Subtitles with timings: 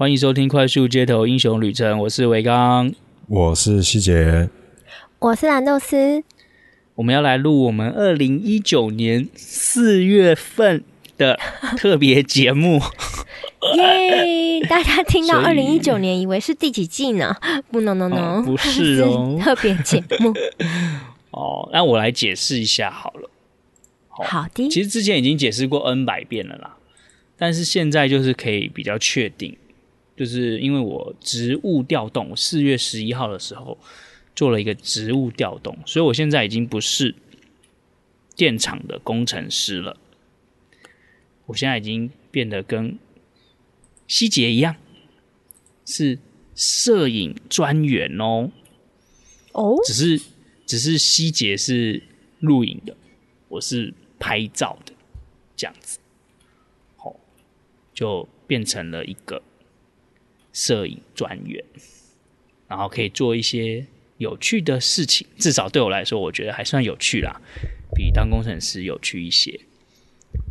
[0.00, 2.90] 欢迎收听《快速街头英雄旅程》，我是维刚，
[3.26, 4.48] 我是希杰，
[5.18, 6.24] 我是蓝豆丝。
[6.94, 10.82] 我们要来录我们二零一九年四月份
[11.18, 11.38] 的
[11.76, 12.80] 特别节目。
[13.76, 14.62] 耶！
[14.70, 17.36] 大家听到二零一九年，以为是第几季呢？
[17.70, 20.32] 不，no no no，哦不是哦， 是特别节目。
[21.32, 23.28] 哦，那我来解释一下好了。
[24.08, 24.66] 好，好的。
[24.70, 26.78] 其实之前已经解释过 N 百遍了啦，
[27.36, 29.58] 但是现在就是可以比较确定。
[30.20, 33.78] 就是因为我职务调动，四月十一号的时候
[34.36, 37.14] 做了一个职务调动，所以我现在已经不是
[38.36, 39.96] 电厂的工程师了，
[41.46, 42.98] 我现在已经变得跟
[44.06, 44.76] 希杰一样，
[45.86, 46.18] 是
[46.54, 48.50] 摄影专员哦。
[49.52, 50.20] 哦，只是
[50.66, 52.02] 只是希杰是
[52.40, 52.94] 录影的，
[53.48, 54.92] 我是拍照的，
[55.56, 55.98] 这样子，
[56.98, 57.18] 好，
[57.94, 59.42] 就变成了一个。
[60.52, 61.64] 摄影专员，
[62.68, 63.86] 然后可以做一些
[64.18, 67.40] 有趣的事情，至少对我来说，我觉得还算有趣啦，
[67.94, 69.60] 比当工程师有趣一些。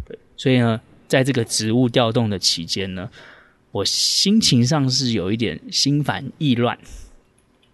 [0.05, 3.09] 对，所以呢，在这个职务调动的期间呢，
[3.71, 6.77] 我心情上是有一点心烦意乱，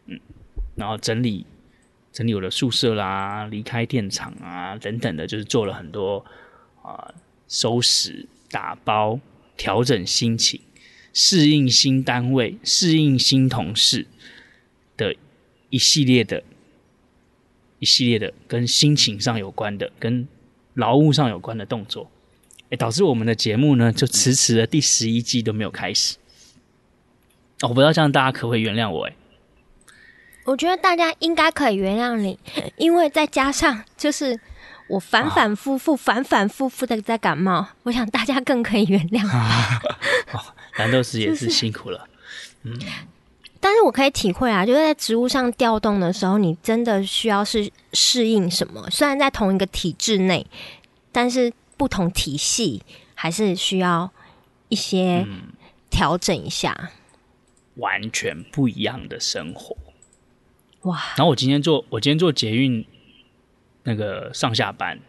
[0.07, 0.19] 嗯，
[0.75, 1.45] 然后整理
[2.11, 6.25] 整理我的宿舍啦，离开电厂啊等等的，就是做了很多
[6.81, 7.13] 啊、
[7.47, 9.19] 收拾、打包、
[9.57, 10.59] 调整心情。
[11.17, 14.05] 适应新单位、适应新同事
[14.97, 15.15] 的
[15.69, 16.43] 一系列的、
[17.79, 20.27] 一系列的跟心情上有关的、跟
[20.73, 22.11] 劳务上有关的动作，
[22.69, 26.17] 哎，导致我们的节目呢就迟迟的第十一季都没有开始。
[27.61, 29.07] 我不知道这样大家可不可以原谅我？
[29.07, 29.15] 哎，
[30.43, 32.37] 我觉得大家应该可以原谅你，
[32.75, 34.37] 因为再加上就是
[34.89, 39.25] 我反反复复、反反复复的在感冒，我想大家更可以原谅。
[40.77, 42.07] 蓝豆丝也是辛苦了，
[42.63, 42.77] 嗯，
[43.59, 48.89] 但是我可以体会啊，就是在职务上调动的时候，你真的需要是适应什么？
[48.89, 50.45] 虽然在同一个体制内，
[51.11, 52.83] 但是不同体系
[53.13, 54.11] 还是需要
[54.67, 55.25] 一些
[55.89, 56.89] 调整一下，嗯，
[57.75, 59.75] 完全不一样的生活。
[60.81, 61.01] 哇！
[61.15, 62.85] 然后我今天做，我今天做捷运
[63.83, 64.99] 那个上下班，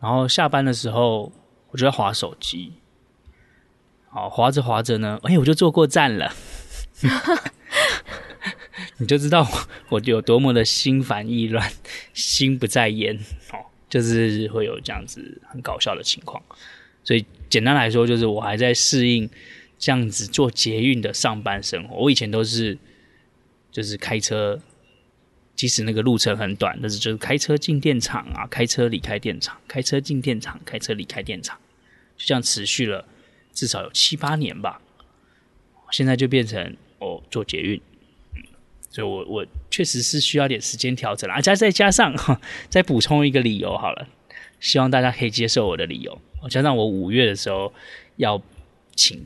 [0.00, 1.32] 然后下班的时候，
[1.70, 2.72] 我就在划手机。
[4.16, 6.34] 好，滑着滑着呢，哎，我就坐过站了，
[8.96, 9.46] 你就知道
[9.90, 11.70] 我有多么的心烦意乱，
[12.14, 13.14] 心不在焉，
[13.52, 13.60] 哦，
[13.90, 16.42] 就是会有这样子很搞笑的情况。
[17.04, 19.28] 所以简单来说，就是我还在适应
[19.78, 21.96] 这样子坐捷运的上班生活。
[21.96, 22.78] 我以前都是
[23.70, 24.58] 就是开车，
[25.54, 31.58] 即使那个路程很短，但是就是开车进电厂啊，开车离开电厂，开车进电厂，开车离开电厂，
[32.16, 33.04] 就这样持续了。
[33.56, 34.82] 至少有七八年吧，
[35.90, 37.80] 现在就变成哦做捷运，
[38.34, 38.42] 嗯，
[38.90, 42.14] 所以我我确实是需要点时间调整了，啊，加再加上
[42.68, 44.06] 再补充一个理由好了，
[44.60, 46.20] 希望大家可以接受我的理由。
[46.50, 47.72] 加上我五月的时候
[48.16, 48.40] 要
[48.94, 49.24] 请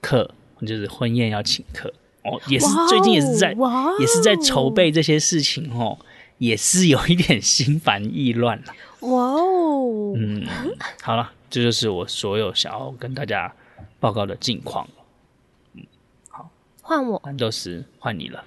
[0.00, 0.34] 客，
[0.66, 1.92] 就是婚宴要请客
[2.22, 3.54] 哦，也是最近也是在
[4.00, 5.98] 也是在筹备这些事情哦，
[6.38, 8.74] 也是有一点心烦意乱了。
[9.00, 10.46] 哇哦，嗯，
[11.02, 13.52] 好了，这就是我所有想要跟大家。
[13.98, 14.86] 报告的近况，
[15.74, 15.84] 嗯，
[16.28, 16.48] 好，
[16.82, 18.44] 换我，安豆斯换你了。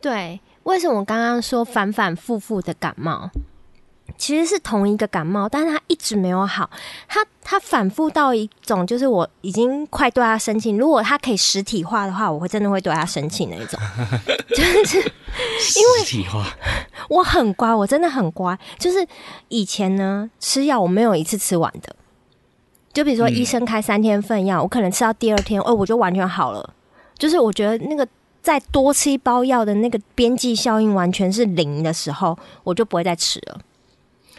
[0.00, 3.30] 对，为什么我刚刚说反反复复的感冒？
[4.16, 6.70] 其实是同一个感冒，但是他一直没有好。
[7.08, 10.70] 他他反复到一种，就是我已经快对他生气。
[10.70, 13.78] 如果他可以实体化的话，我会真的会对他生气那一种。
[14.48, 16.46] 就是因为实体化，
[17.10, 18.58] 我很乖，我真的很乖。
[18.78, 19.06] 就是
[19.48, 21.94] 以前呢，吃药我没有一次吃完的。
[22.96, 26.72] 就比如说，医生开三天份药，嗯，我可能吃到第二天，哦，我就完全好了。
[27.18, 28.08] 就是我觉得那个
[28.40, 33.60] 再多吃一包药的那个边际效应完全是零的时候，我就不会再吃了。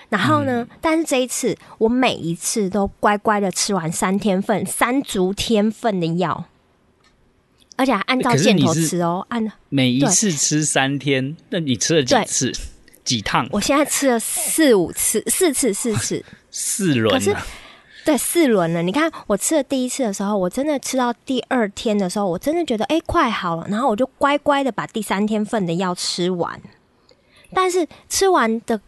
[0.09, 6.45] 然后呢，嗯，但是这一次我每一次都乖乖的吃完三天份三足天份的药，
[7.75, 12.51] 而且还按照箭头吃哦，按每一次吃三天，那你吃了几次？
[13.03, 13.47] 几趟？
[13.51, 17.45] 我现在吃了四五次，四次，四次， 四轮，啊。
[18.07, 18.81] 对，四轮了。
[18.81, 23.67] 你看，我吃了第一次的时候，我真的吃到第二天的时候，我真的觉得哎，快好了。
[23.67, 26.57] 然后我就乖乖的把第三天份的药吃完。
[27.53, 28.79] 但是吃完的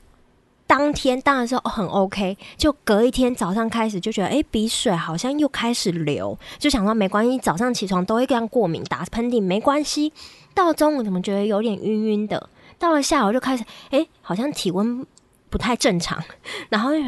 [0.66, 2.38] 当天，当然是很 OK。
[2.56, 10.13] 就隔一天早上开始就觉得，哎，鼻水好像又开始流，就想说没关系，早上起床都会这样过敏，打喷嚏没关系。
[10.54, 12.50] 到中午怎么觉得有点晕晕的？
[12.77, 15.06] 到了下午就开始，哎，好像体温
[15.50, 16.24] 不太正常，
[16.69, 17.04] 然后又。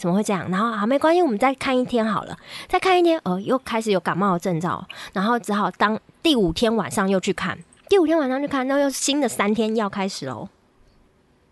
[0.00, 0.50] 怎么会这样？
[0.50, 2.34] 然后啊，没关系，我们再看一天好了，
[2.66, 4.82] 再看一天，哦，又开始有感冒的征兆，
[5.12, 10.48] 然后只好当第五天晚上又去看，第五天晚上去看，那又新的三天要开始喽。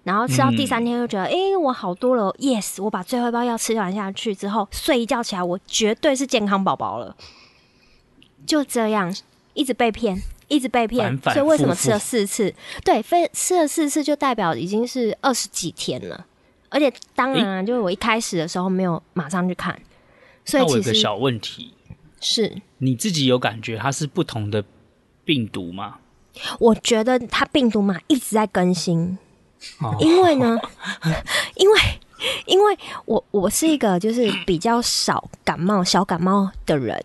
[0.04, 7.14] 然后吃到第三天，又觉得，哎、嗯欸，我好多了，yes，我把最后一包药吃完下去之后，睡一觉起来，我绝对是健康宝宝了。
[8.46, 9.14] 就这样，
[9.52, 12.54] 一直被骗，一直被骗，反反复复，所以为什么吃了四次？
[12.82, 16.24] 对，非吃了四次就代表已经是二十几天了。
[16.68, 19.78] 而且当然、啊，就是我一开始的时候没有马上去看，
[20.44, 21.74] 所以其实我有个小问题。
[22.20, 24.64] 是，你自己有感觉它是不同的
[25.24, 25.98] 病毒吗？
[26.58, 29.16] 我觉得它病毒嘛一直在更新。
[29.98, 30.56] 因为呢，
[31.56, 31.80] 因为
[32.46, 37.00] 因为我我是一个就是比较少感冒小感冒的人，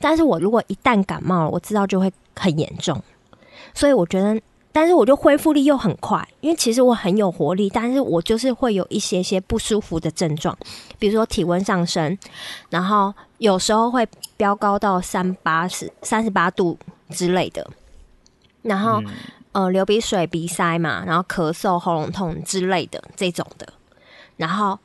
[0.00, 3.02] 但是我如果一旦感冒了，我知道就会很严重，
[3.74, 4.40] 所以我觉得，
[4.72, 10.56] 但是我就恢复力又很快，因为其实我很有活力，但是我就是会有一些些不舒服的症状，
[10.98, 12.18] 比如说体温上升，
[12.70, 14.06] 然后有时候会
[14.36, 16.78] 飙高到三八十三十八度
[17.10, 17.68] 之类的，
[18.62, 19.02] 然后。
[19.52, 23.66] 呃，流鼻水、鼻塞嘛，然后咳嗽、喉咙痛之类的这种的。
[24.36, 24.78] 然后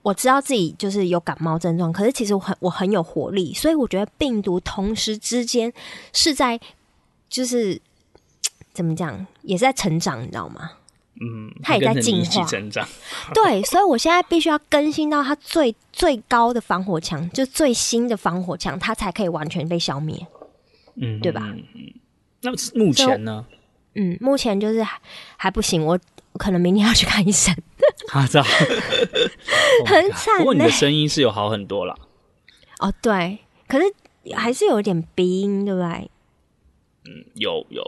[0.00, 5.70] 我知道自己就是有感冒症状，可是其实我很我很有活力，所以我觉得病毒同时之间
[6.14, 6.58] 是在
[7.28, 7.80] 就是
[8.78, 10.70] 怎么讲，也是在成长，你知道吗？
[11.20, 12.86] 嗯，它也在进化成长。
[13.34, 20.14] 对，所以我现在必须要更新到它最最高的防火墙，就最新的防火墙，它才可以完全被消灭。
[20.94, 21.42] 嗯，对吧？
[21.42, 21.92] 嗯，
[22.42, 23.44] 那目前呢？
[23.96, 25.00] 嗯，目前就是还
[25.36, 25.98] 还不行，我
[26.34, 27.52] 可能明天要去看医生。
[28.14, 28.46] 啊，这样
[29.86, 30.38] 很惨、欸。
[30.38, 31.98] 不过你的声音是有好很多了。
[32.78, 33.92] 哦，对，可是
[34.36, 36.08] 还是有点鼻音，对不对？
[37.06, 37.82] 嗯，有有。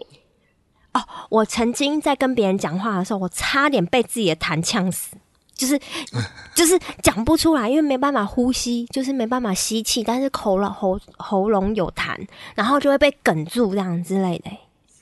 [0.93, 5.17] 哦，我曾经在跟别人讲话的时候，我差点被自己的痰呛死，
[5.55, 5.79] 就是
[6.55, 12.19] 就是讲不出来，因为没办法呼吸，就是没办法吸气，但是喉咙喉喉咙有痰，
[12.55, 14.51] 然后就会被哽住这样之类的。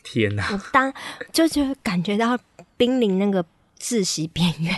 [0.02, 0.48] 天哪！
[0.52, 0.92] 我当
[1.32, 2.38] 就就感觉到
[2.76, 3.44] 濒临那个
[3.78, 4.76] 窒息边缘。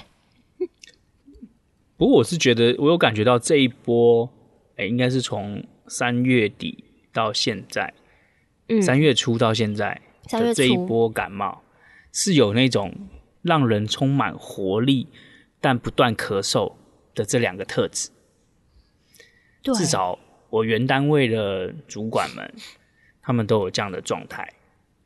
[1.96, 4.28] 不过我是觉得，我有感觉到这一波，
[4.76, 6.82] 哎、欸，应该是从三月底
[7.12, 7.92] 到现在，
[8.68, 10.00] 嗯，三月初到现在
[10.38, 11.62] 的这一波感冒，
[12.12, 12.94] 是有那种
[13.42, 15.06] 让人充满活力
[15.60, 16.74] 但不断咳嗽
[17.14, 18.10] 的这两个特质。
[19.62, 20.18] 对，至少
[20.50, 22.54] 我原单位的主管们，
[23.22, 24.52] 他们都有这样的状态。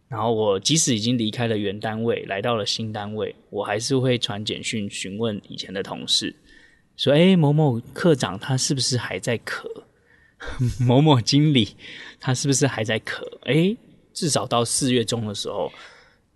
[0.06, 6.36] 然后我即使已经离开了原单位，来到了新单位，我还是会传简讯询问以前的同事，
[6.96, 9.66] 说：“哎，某某科长他是不是还在咳？
[10.86, 11.74] 某某经理
[12.20, 13.24] 他是不是还在咳？
[13.42, 13.76] 哎，
[14.14, 15.70] 至少到四月中的时候，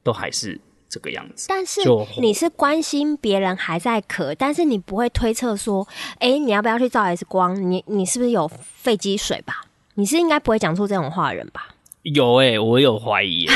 [0.02, 1.46] 都还是这个样子。
[1.48, 1.80] 但是
[2.20, 5.86] 你是关心别人还在咳，但是你不会推测说：
[6.18, 7.70] 哎，你要不要去照 X 光？
[7.70, 9.64] 你你是不是有肺积水吧？
[9.94, 11.68] 你是应该不会讲出这种话的人吧？”
[12.02, 13.46] 有哎、欸，我有怀疑。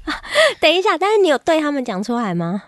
[0.60, 2.64] 等一下，但是你有对他们讲出来吗？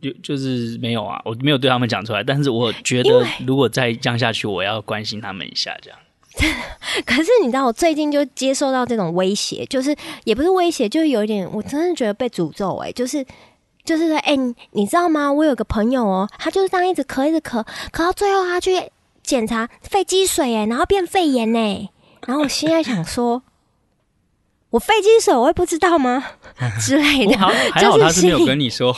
[0.00, 2.24] 就就是没有啊，我没有对他们讲出来。
[2.24, 5.98] 但是我觉得，如果再降下去，我要关心他们一下，这样。
[7.06, 13.24] 可是你知道，我最近就接受到这种威胁，就是也不是威胁，就是有一点，我真的觉得被诅咒哎、欸，就是
[13.84, 15.32] 就是说，哎、欸，你知道吗？
[15.32, 18.90] 我有个朋友哦、喔，他就是这样一直咳，一直咳，咳到最后他去
[19.22, 21.90] 检查肺积水哎、欸，然后变肺炎哎、欸，
[22.26, 23.42] 然后我现在想说。
[24.70, 26.22] 我肺积水，我会不知道吗？
[26.80, 28.94] 之类的，好还好他是没有跟你说，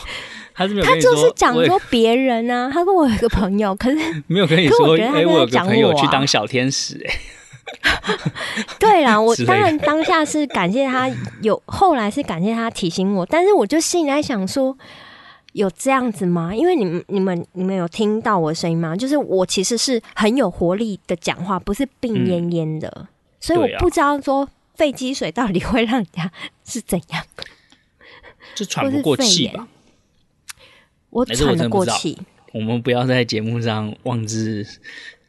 [0.59, 2.69] 他是没有跟你说，他就是讲说别人啊。
[2.71, 3.97] 他说我有一个朋友，可是
[4.27, 4.99] 没有跟你说。
[4.99, 7.07] 哎、欸，我有个朋友去当小天使、欸，
[7.83, 8.17] 哎，
[8.81, 11.09] 对啦，我当然当下是感谢他
[11.43, 14.77] 有，后来是感谢他提醒我，但是我就心里在想说，
[15.53, 16.53] 有这样子吗？
[16.53, 18.97] 因为你们、你们、你们有听到我的声音吗？
[18.97, 23.07] 就是我其实是很有活力的讲话，不是病恹恹的、嗯，
[23.39, 24.49] 所以我不知道说。
[24.79, 26.31] 肺积水到底会让人家
[26.65, 27.21] 是怎样？
[28.55, 29.67] 就喘不过气吧？
[31.11, 32.19] 我喘得过气。
[32.53, 34.67] 我们不要在节目上妄自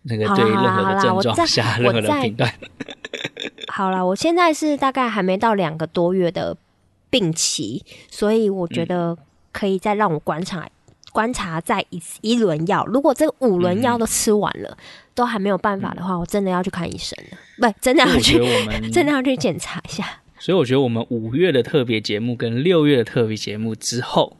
[0.03, 2.51] 那个对任何的症状下任何的评断。
[3.67, 6.55] 好了，我现在是大概还没到两个多月的
[7.09, 9.17] 病期，所以我觉得
[9.51, 10.71] 可以再让我观察、嗯、
[11.11, 12.85] 观察再一一轮药。
[12.85, 14.69] 如果这五轮药都吃完了。
[14.69, 14.83] 嗯
[15.19, 17.37] 都还没有办法的话，我真的要去看医生了。
[17.57, 18.39] 不，真的要去，
[18.89, 20.21] 真的要去检查一下。
[20.39, 24.37] 所以我觉得我们五月的特别节目跟六月的特别节目之后，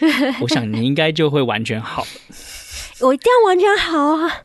[0.40, 2.06] 我想你应该就会完全好。
[3.00, 4.44] 我一定要完全好啊！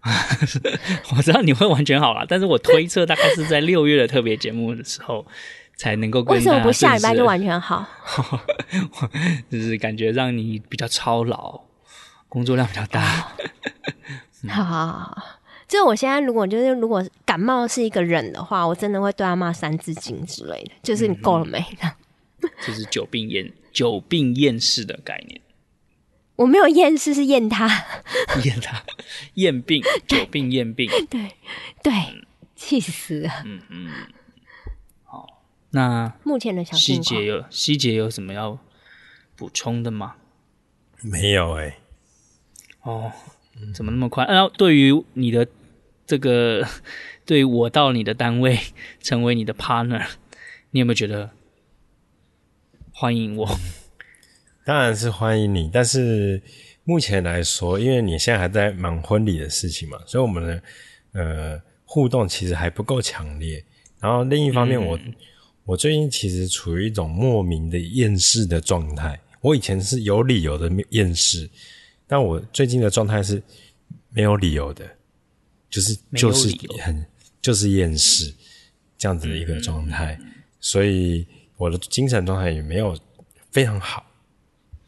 [1.16, 5.26] 我知道你会完全好了，但是我推测大概是在六月的特别节目的时候
[5.76, 6.20] 才能够。
[6.22, 7.86] 为什么不下礼拜就完全好？
[9.50, 11.60] 就是感觉让你比较操劳。
[12.28, 13.32] 工作量比较大。
[14.48, 15.22] 好好好，
[15.66, 21.64] 就我现在如果就是如果感冒是一个人的话，我真的会对他骂三字经之类的，就是你够了没？
[22.66, 25.42] 就是久病厌久病厌世的概念。
[26.36, 27.68] 我没有厌世，是厌他，
[28.42, 28.82] 厌他，
[29.34, 31.34] 厌病， 久病厌病，对
[31.82, 31.92] 对，
[32.54, 33.30] 气、嗯、死了。
[33.44, 33.90] 嗯嗯，
[35.04, 35.42] 好，
[35.72, 38.58] 那目前的小细节有细节有什么要
[39.36, 40.14] 补充的吗？
[41.02, 41.78] 没有哎、欸。
[42.80, 43.12] 哦。
[43.74, 44.24] 怎么那么快？
[44.24, 45.46] 然后对于你的
[46.06, 46.66] 这个，
[47.24, 48.58] 对于我到你的单位
[49.00, 50.06] 成为你的 partner，
[50.70, 51.30] 你有没有觉得
[52.98, 53.46] 欢迎我？
[54.64, 56.40] 当然是欢迎你，但是
[56.82, 60.62] 目前来说，因为你现在还在忙婚礼的事情嘛，所以我们的
[61.12, 63.62] 呃互动其实还不够强烈。
[64.00, 65.14] 然后另一方面我，我、嗯、
[65.66, 69.20] 我最近其实处于一种莫名的厌世的状态。
[69.42, 71.46] 我以前是有理由的厌世。
[72.06, 73.42] 但我最近的状态是
[74.08, 74.88] 没有理由的，
[75.68, 76.48] 就是就是
[76.80, 77.04] 很
[77.42, 78.32] 就是厌世
[78.96, 81.26] 这样子的一个状态，嗯，所以
[81.56, 82.98] 我的精神状态也没有
[83.50, 84.04] 非常好，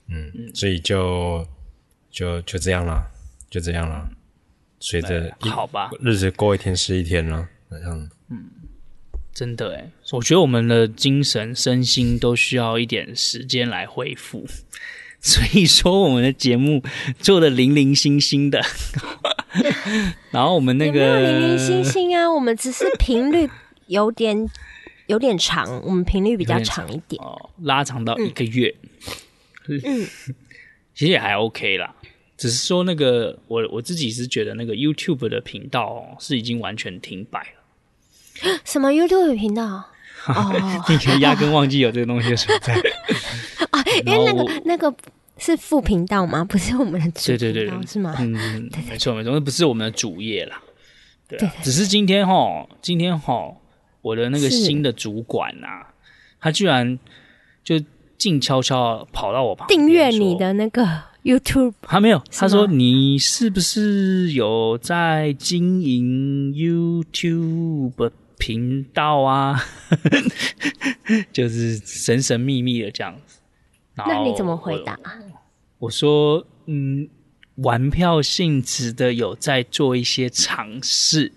[0.08, 1.46] 嗯，嗯所以就
[2.10, 3.10] 就就这样了，
[3.50, 4.08] 就这样了，
[4.80, 8.50] 随着好吧，日子过一天是一天了，这样，嗯，
[9.32, 14.46] 真的哎，我觉得我们的精神身心都需要一点时间来恢复。
[15.20, 16.80] 所以说，我们的节目
[17.18, 18.62] 做的零零星星的，
[20.30, 23.50] 然后我们那个零零星星啊，我们只是频率
[23.88, 24.48] 有点
[25.08, 28.74] 有点长，我们频率比较长一点哦，拉长到一个月，
[29.66, 30.06] 嗯，嗯
[30.94, 31.94] 其实也还 OK 啦，
[32.36, 38.56] 只是说那个我我自己是觉得那个 YouTube 的频道哦，是已经完全停摆了。
[38.64, 39.64] 什么 YouTube 频道？
[40.26, 40.52] 哦，
[40.88, 42.74] 你可能压根忘记有这个东西的存在。
[43.70, 44.94] 啊，因为那个那个
[45.38, 46.44] 是副频道吗？
[46.44, 48.14] 不是我们的主频道，对对对，是吗？
[48.18, 50.60] 嗯，对对没错没错，那不是我们的主业啦。
[51.26, 53.54] 对，对，对，只是今天哈，今天齁，
[54.02, 55.94] 我的那个新的主管啊，
[56.40, 56.98] 他居然
[57.62, 57.80] 就
[58.16, 68.12] 静悄悄跑到我旁边订阅你的那个 YouTube，他 没有，他说你是不是有在经营 YouTube？
[68.40, 69.60] 频道啊，
[71.32, 73.40] 就是神神秘秘的这样子。
[73.96, 74.96] 那你怎么回答？
[75.80, 77.08] 我说，嗯，
[77.56, 81.32] 玩票性质的有在做一些尝试，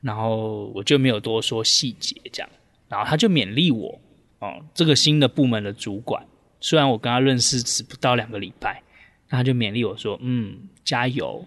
[0.00, 2.50] 然后我就没有多说细节这样。
[2.88, 4.00] 然后他就勉励我，
[4.38, 6.26] 哦，这个新的部门的主管，
[6.60, 8.82] 虽然我跟他认识只不到两个礼拜，
[9.28, 11.44] 那他就勉励我说，嗯，加油，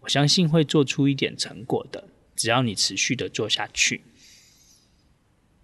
[0.00, 2.04] 我相信会做出一点成果的。
[2.36, 4.00] 只要你持续的做下去，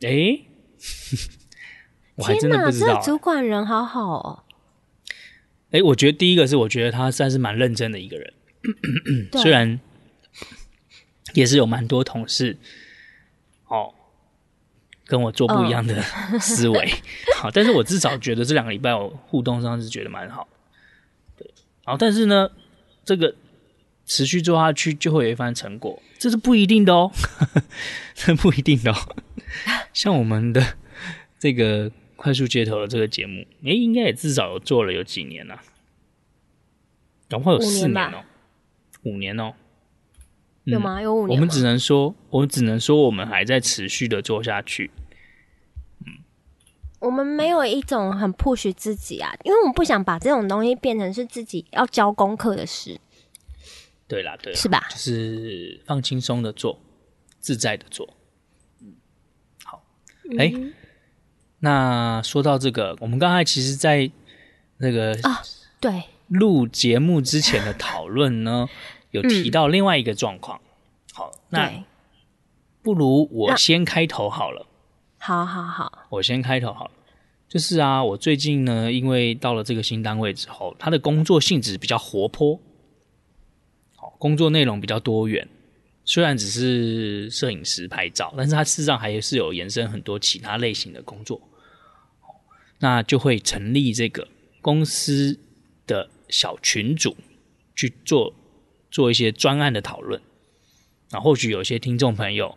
[0.00, 0.44] 哎、欸，
[2.18, 3.00] 我还真的不知道、啊。
[3.00, 4.42] 这个、主管人好好哦。
[5.70, 8.34] 哎、欸，我觉得第一个是，我觉得他算是蛮认真的一个人，
[9.40, 9.78] 虽然
[11.34, 12.56] 也是有蛮多同事
[13.66, 13.92] 哦
[15.04, 16.00] 跟我做不一样的
[16.40, 16.90] 思维，
[17.36, 20.48] 好、哦，但是我至少觉得这两个礼拜我互动上是觉得蛮好。
[21.36, 21.46] 对，
[21.84, 22.50] 然后但是呢，
[23.04, 23.34] 这个。
[24.06, 27.10] 持续做下去就会有一番成果，这是不一定的哦，
[28.14, 29.16] 这不一定的哦。
[29.94, 30.76] 像我们的
[31.38, 35.58] 这个快速街头的这个节目，诶，应该也至少有做了有几年了，
[37.30, 38.22] 然后有四年哦，
[39.04, 39.54] 五年哦，
[40.64, 41.00] 有吗？
[41.00, 41.38] 有五年？
[41.38, 44.90] 我们只能说，我们只能说，我们还在持续的做下去。
[46.06, 46.24] 嗯，
[47.00, 52.98] 我们没有一种很 push 自己啊，因为我们不想把这种东西变成是自己要交功课的事。
[54.06, 54.86] 对啦，对啦，是吧？
[54.90, 56.80] 就是放轻松的做，
[57.40, 58.08] 自在的做。
[58.80, 58.94] 嗯，
[59.64, 59.82] 好。
[60.38, 60.72] 哎、嗯，
[61.60, 64.10] 那说到这个，我们刚才其实，在
[64.78, 65.42] 那个啊，
[65.80, 68.68] 对，录节目之前的讨论呢，
[69.14, 70.60] 有提到另外一个状况。
[71.12, 71.70] 好，那
[72.82, 74.66] 不如我先开头好了。
[75.18, 76.90] 好好好，我先开头好了。
[77.48, 82.58] 就是啊，我最近呢，因为到了这个新单位之后，他的工作性质比较活泼。
[83.94, 85.48] 好工作内容比较多元，
[86.04, 91.40] 虽然只是摄影师拍照，但是它事实上还是有延伸很多其他类型的工作。
[92.80, 94.26] 那就会成立这个
[94.60, 95.38] 公司
[95.86, 97.16] 的小群组
[97.76, 98.34] 去做
[98.94, 100.20] 做一些专案的讨论。
[101.10, 102.56] 那或许有些听众朋友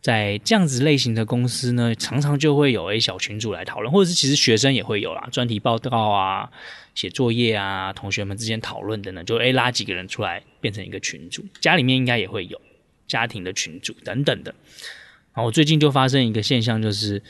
[0.00, 6.50] 在这样子类型的公司呢，常常就会有一小群组来讨论，或者是其实学生也会有啦，专题报告啊。
[6.96, 12.58] 写作业啊，同学们之间讨论等等，就诶拉几个人出来变成一个群组，家里面应该也会有
[13.06, 14.54] 家庭的群组等等的。
[15.34, 17.22] 然后最近就发生一个现象，就是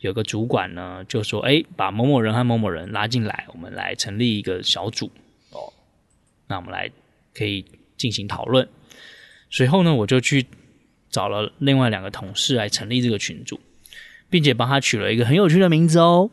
[0.00, 5.08] 有个主管呢就说：“哎，把某某人和某某人拉进来，我们来成立一个小组
[5.52, 5.72] 哦。
[6.48, 6.90] 那我们来
[7.32, 7.64] 可以
[8.02, 8.68] 进行讨论。
[9.48, 10.46] 随后呢，我就去
[11.08, 13.60] 找了另外两个同事来成立这个群组，
[14.28, 16.28] 并且帮他取了一个很有趣的名字哦，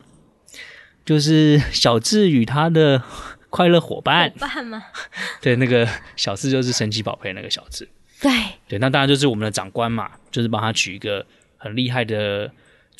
[1.04, 3.00] 就是小智与他的
[3.48, 4.30] 快乐伙伴。
[4.30, 4.82] 伙伴吗？
[5.40, 7.88] 对，那个小智就是神奇宝贝那个小智。
[8.20, 8.30] 对
[8.66, 11.24] 对，那当然就是我们的长官嘛，就是帮他取一个
[11.56, 12.50] 很厉害的。”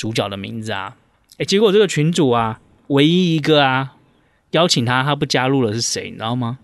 [0.00, 0.96] 主角的名字啊，
[1.36, 3.96] 哎，结果这个群主啊，唯一一个啊
[4.52, 6.04] 邀请他，他不加入了是谁？
[6.04, 6.58] 你知道吗？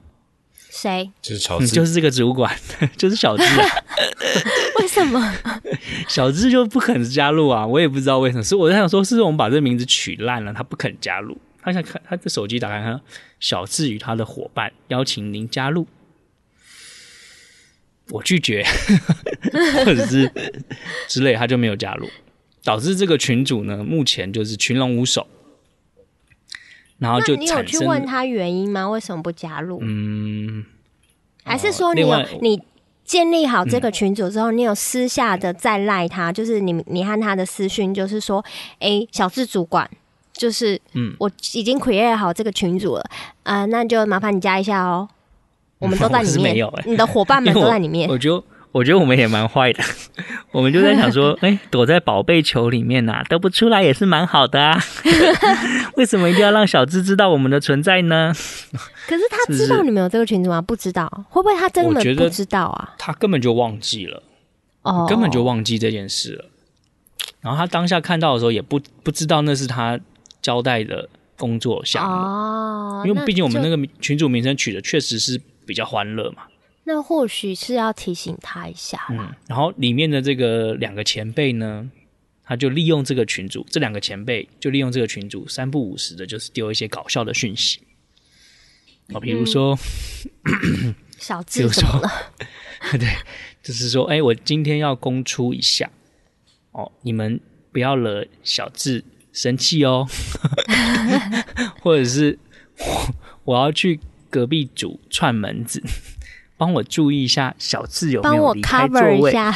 [0.77, 1.11] 谁？
[1.23, 2.55] 就是乔治、嗯，就是这个主管，
[2.97, 3.67] 就是小智、啊。
[4.79, 5.35] 为什么？
[6.07, 7.67] 小智就不肯加入啊？
[7.67, 8.43] 我也不知道为什么。
[8.43, 11.37] 所以我在想说，是我们把这个名字取烂了，他不肯加入。
[11.63, 13.01] 他想看他的手机打开，看
[13.41, 15.89] 小智与他的伙伴邀请您加入，
[18.11, 18.65] 我拒绝，
[19.85, 20.31] 或者是
[21.09, 22.09] 之类，他就没有加入。
[22.63, 25.27] 导致这个群主呢，目前就是群龙无首，
[26.99, 28.89] 然后就你有去问他原因吗？
[28.89, 29.79] 为什么不加入？
[29.83, 30.65] 嗯，
[31.45, 32.61] 还是说你有你
[33.05, 36.33] 建立好这个群组之后，嗯、你有私下的再赖他？
[36.33, 38.45] 就是你你和他的私讯，就是说，
[38.79, 39.89] 哎、欸，小智主管，
[40.33, 43.03] 就是嗯，我已经 create 好这个群组了，
[43.43, 45.09] 啊、呃，那就麻烦你加一下哦。
[45.79, 48.43] 我们都 在里面，你的伙伴 们都在里面，我，我就。
[48.73, 49.83] 我觉得我们也蛮坏的，
[50.53, 54.79] 我们就在想说， 哎、欸，躲在宝贝球里面呐、啊，都不出来也是蛮好的啊。
[55.97, 58.33] 为什么一定要让小智知道我们的存在呢？
[59.09, 60.61] 可是他知道你们有这个群组吗？
[60.61, 62.95] 不知道，会不会他真的不知道啊？
[62.99, 64.23] 他根本就忘记了，
[64.83, 66.45] 哦，根本就忘记这件事了。
[67.41, 69.99] 然后他当下看到的时候，也不不知道那是他
[70.43, 71.09] 交代的
[71.39, 76.43] 工作项目哦，因为毕竟我们那个群组名称取的确实是比较欢乐嘛。
[76.89, 79.29] 那或许是要提醒他一下啦。
[79.29, 81.91] 嗯，然后里面的这个两个前辈呢，
[82.45, 87.81] 他就利用这个群组，这两个前辈就利用这个群组三不五时的，就是丢一些搞笑的讯息。
[89.09, 89.77] 哦，比如说，
[90.45, 92.09] 嗯、 小智怎么了？
[92.97, 93.09] 对，
[93.65, 95.91] 就是说，哎，我今天要公出一下，
[96.71, 97.41] 哦，你们
[97.73, 100.07] 不要惹小智生气哦，
[101.83, 102.39] 或者是
[102.79, 103.99] 我我要去
[104.31, 105.83] 隔壁组串门子。
[106.57, 109.09] 帮我注意一下小智有没有离开座位。
[109.09, 109.55] 帮我 cover 一下。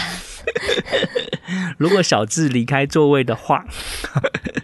[1.79, 3.65] 如果小智离开座位的话，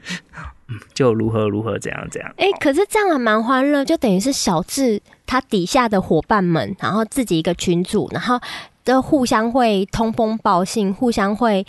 [0.94, 2.33] 就如何如何怎样怎样。
[2.38, 8.40] 哎、欸，可是这样还蛮欢乐，就等于是小智他底下的伙伴们，然后自己一个群组，然后
[8.85, 11.66] 都互相会通风报信，互相会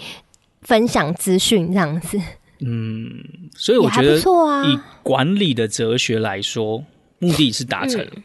[0.61, 2.19] 分享资讯这样子。
[2.59, 3.23] 嗯，
[3.55, 6.83] 所以我觉得以管理的哲学来说，
[7.19, 8.01] 目的是达成。
[8.01, 8.23] 嗯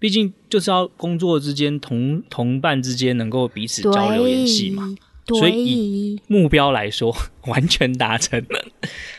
[0.00, 4.94] 毕竟就是要工作之间同同伴之间能够彼此交流联系嘛，
[5.26, 7.14] 所以以目标来说
[7.46, 8.64] 完全达成了，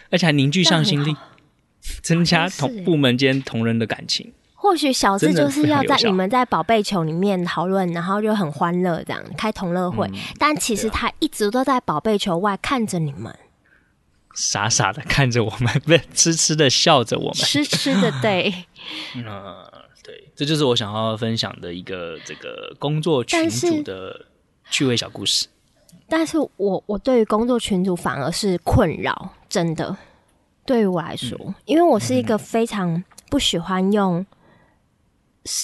[0.09, 1.15] 而且还凝聚向心力，
[2.01, 4.33] 增加同部门间同仁的感情。
[4.61, 13.33] 或许小智就是要在你们在宝贝球里面讨论，然后就很欢乐这样开同乐会，嗯，但其实他一直都在宝贝球外看着你们，
[14.35, 18.53] 傻傻的看着我们， 不是痴痴的笑着我们，痴痴的对。
[19.15, 19.23] 嗯
[20.03, 24.25] 对，这就是我想要分享的一个这个工作群组的
[24.69, 25.47] 趣味小故事。
[26.07, 29.95] 但是，我我对于工作群组反而是困扰，真的。
[30.65, 34.25] 对于我来说，嗯，因为我是一个非常不喜欢用，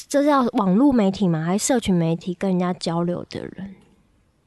[0.08, 1.44] 这叫网络媒体嘛？
[1.44, 3.76] 还是社群媒体跟人家交流的人？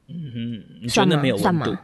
[0.07, 1.75] 嗯哼，你真的没有温度？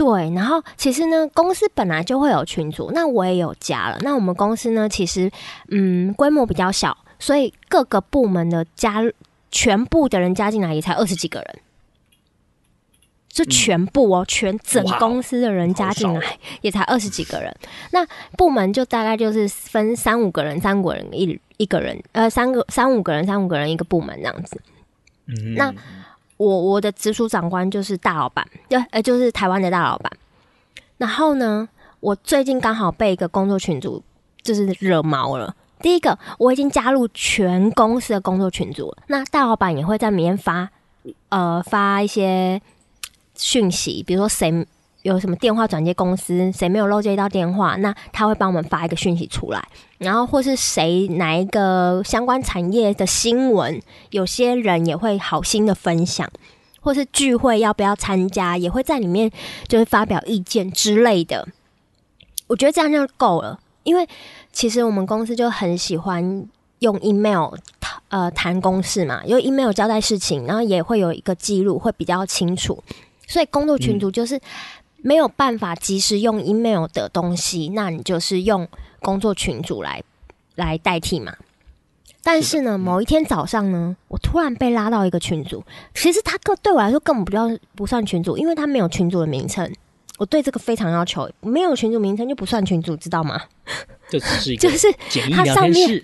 [0.00, 3.98] 对，然后其实呢，公司本来就会有群组，那我也有加了。
[4.00, 5.30] 那我们公司呢，其实
[5.68, 9.02] 嗯，规模比较小，所以各个部门的加
[9.50, 11.58] 全部的人加进来也才二十几个人，
[13.28, 17.54] 就全部哦，嗯、全整公司的人加进来也才二十几个人。
[17.92, 18.02] 那
[18.38, 24.58] 部门就大概就是分三五个人，三五个人一一个人，呃，三个三五个人，三五个人一个部门这样子。
[25.26, 25.74] 嗯，那。
[26.40, 30.10] 我我的直属长官就是大老板，对，呃，就是台湾的大老板。
[30.96, 31.68] 然后呢，
[32.00, 34.02] 我最近刚好被一个工作群组
[34.40, 35.54] 就是惹毛了。
[35.82, 40.70] 第一个，我已经加入全公司的工作群组，那大老板也会在里面发，
[41.28, 42.62] 呃，发一些
[43.34, 44.66] 讯息，比如说谁。
[45.02, 49.66] 有什么电话转接公司，谁没有漏接到电话，那他会帮我们发一个讯息出来。
[49.96, 56.30] 然后或是谁哪一个相关产业的新闻，有些人也会好心的分享，
[56.80, 59.30] 或是聚会要不要参加，也会在里面
[59.66, 61.48] 就是发表意见之类的。
[62.46, 64.06] 我觉得这样就够了，因为
[64.52, 66.46] 其实我们公司就很喜欢
[66.80, 67.54] 用 email
[68.08, 72.82] 呃谈公事嘛，用 email 交代事情，然后也会有一个记录，会比较清楚。
[73.26, 74.38] 所以工作群组就是。
[75.02, 78.66] 没有办法及时用 email 的东西，那你就是用
[79.00, 80.02] 工作群组来
[80.54, 81.34] 来代替嘛。
[82.22, 89.72] 但是呢，某一天早上呢，我突然被拉到一个群组，其实他个对我来说根本不叫不算群组，因为他没有群组的名称。
[90.18, 93.40] 我对这个非常要求，没有群组名称就不算群组，知道吗？
[94.10, 94.92] 就只是一个 就是
[95.32, 96.02] 它上面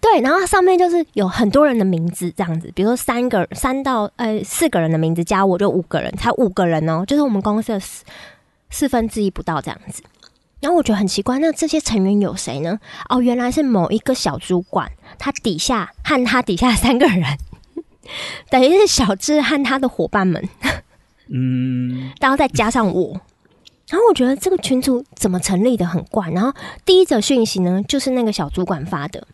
[0.00, 8.04] 对，然后上面就是有很多人的名字这样子，比如说三个三到呃四个人的名字加我就五个人，才五个人哦，就是我们公司的四
[8.70, 10.02] 四分之一不到这样子。
[10.60, 12.78] 然后我觉得很奇怪，那这些成员有谁呢？
[13.08, 17.36] 哦，原来是某一个小主管，他底下和他底下三个人，
[18.48, 20.48] 等于是小智和他的伙伴们。
[21.34, 23.20] 嗯， 然后再加上我，
[23.88, 26.30] 然后我觉得这个群组怎么成立的很怪。
[26.30, 26.52] 然后
[26.84, 29.26] 第一则讯息呢，就是那个小主管发的，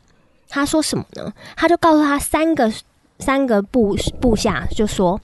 [0.49, 1.33] 他说什么呢？
[1.57, 2.73] 他就告诉他三个
[3.19, 5.21] 三个部部下，就说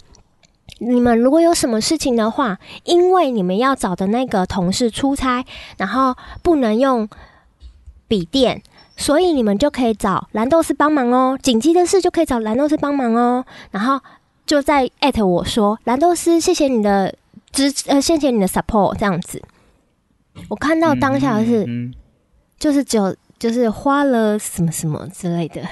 [0.78, 5.44] 你们如果有什么事情的话，因为你们要找的那个同事出差，
[5.78, 7.08] 然后不能用
[8.06, 8.62] 笔电，
[8.96, 11.38] 所以你们就可以找蓝豆丝帮忙哦。
[11.42, 13.44] 紧急的事就可以找蓝豆丝帮忙哦。
[13.70, 14.00] 然后。
[14.46, 17.14] 就在艾特我说蓝豆丝，谢谢你的
[17.50, 19.42] 支呃，谢谢你的 support 这样子。
[20.50, 21.94] 我看到当下的是，嗯嗯、
[22.58, 25.62] 就是只有就是花了什么什么之类的，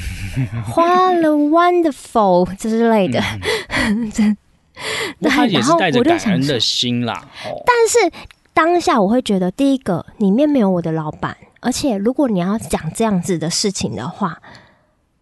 [0.66, 3.22] 花了 wonderful 之类的。
[5.22, 7.28] 他也是带着感恩的心啦。
[7.64, 14.40] 但是当下我会觉得，第一个里面没有我的老板，而且如果你要讲这样子的事情的话。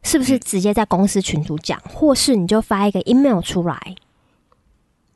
[0.07, 3.95] 是不是直接在公司群组讲，嗯、或是你就发一个 email 出来？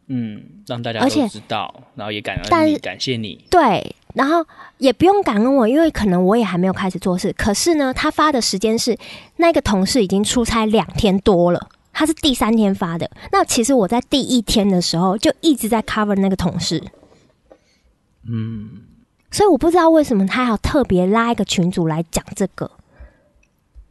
[0.07, 3.45] 嗯，让大家都知道，然后也感恩你，感谢你。
[3.51, 4.45] 对，然后
[4.79, 7.33] 也不用感恩我，因为可能我也还没有开始做事。
[7.39, 8.99] 可是呢，他发的时间是
[9.37, 13.09] 那个同事已经出差两天多了，他是第三天发的。
[13.31, 16.83] 那其实我在第一天的时候就一直在 cover 那个同事。
[18.29, 18.83] 嗯，
[19.31, 22.69] 所以我不知道为什么他还要特别拉一个群组来讲这个，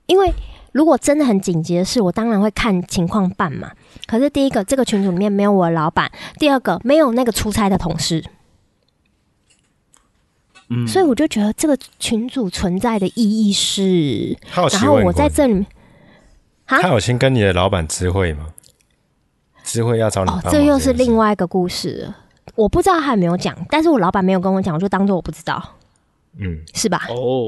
[0.08, 0.34] 因为。
[0.74, 3.72] 如果真的很紧急的事，我当然会看情况办嘛。
[4.06, 8.24] 可是第一个，这个群组里面没有我的老板；第二个，没有那个出差的同事。
[10.70, 15.66] 嗯，所以我就觉得这个群组存在的意义是，然后我在这里面，
[16.66, 18.48] 他有先跟你的老板知会吗？
[19.64, 20.32] 知会要找你？
[20.32, 22.14] 哦，这又是另外一个故事。
[22.56, 25.78] 我不知道他有没有讲，但是我老板没有跟我讲，我就当做我不知道。
[26.38, 27.06] 嗯，是吧？
[27.10, 27.48] 哦，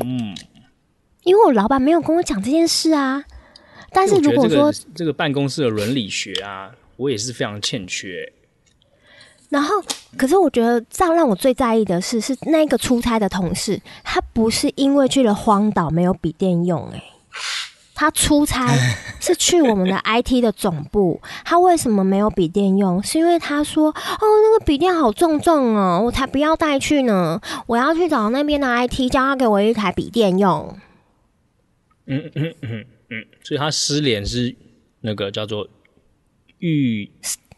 [0.00, 0.36] 嗯。
[1.24, 3.22] 因为我老板没有跟我讲这件事啊，
[3.92, 8.32] 但是如果说这个，这个办公室的伦理学啊，我也是非常欠缺。
[9.48, 9.82] 然后，
[10.16, 17.02] 可是我觉得这样让我最在意的是，是那个出差的同事，他不是因为去了荒岛没有笔电用，欸，诶，
[17.94, 18.68] 他出差
[19.18, 23.02] 是去我们的 IT 的总部，他为什么没有笔电用？
[23.02, 30.78] 是因为他说，哦，那个笔电好重重哦，我才不要带去呢，我要去找那边的 IT，叫他给我一台笔电用。
[32.06, 34.54] 嗯嗯嗯嗯，所以他失联是
[35.00, 35.66] 那个叫做
[36.58, 37.10] 预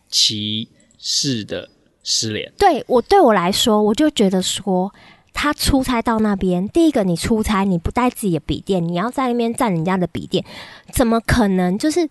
[0.08, 1.68] 期式的
[2.02, 2.52] 失联。
[2.58, 4.92] 对我对我来说，我就觉得说
[5.32, 10.44] 他出差到那边，第一个你出差你不带自己的笔电，你要在那边占人家的笔电，
[10.92, 11.76] 怎么可能？
[11.78, 12.08] 就是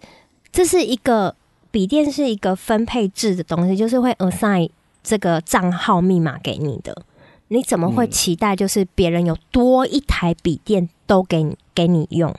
[0.52, 1.36] 这是一个
[1.72, 4.70] 笔电是一个分配制的东西，就是会 assign
[5.04, 7.04] 这个账号密码给你的，
[7.48, 11.58] 你怎么会期待就是别人有多一台笔电都给你？
[11.76, 12.36] 给你用，